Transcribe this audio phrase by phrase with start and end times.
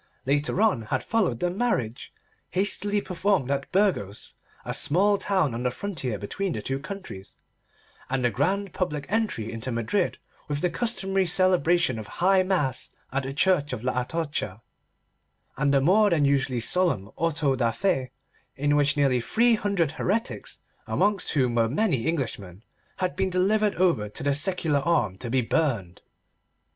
[0.25, 2.11] Later on had followed the marriage,
[2.49, 4.33] hastily performed at Burgos,
[4.65, 7.37] a small town on the frontier between the two countries,
[8.09, 10.17] and the grand public entry into Madrid
[10.47, 14.63] with the customary celebration of high mass at the Church of La Atocha,
[15.55, 18.09] and a more than usually solemn auto da fé,
[18.55, 22.63] in which nearly three hundred heretics, amongst whom were many Englishmen,
[22.97, 26.01] had been delivered over to the secular arm to be burned.